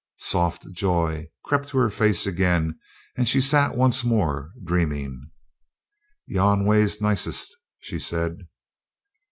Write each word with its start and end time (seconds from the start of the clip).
Soft 0.17 0.67
joy 0.71 1.27
crept 1.45 1.69
to 1.69 1.77
her 1.77 1.91
face 1.91 2.25
again, 2.25 2.79
and 3.15 3.29
she 3.29 3.39
sat 3.39 3.77
once 3.77 4.03
more 4.03 4.51
dreaming. 4.63 5.29
"Yon 6.25 6.65
way's 6.65 6.99
nicest," 7.01 7.55
she 7.77 7.99
said. 7.99 8.47